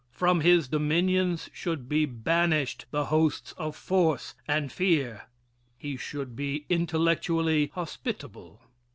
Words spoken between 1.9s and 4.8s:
banished the hosts of force and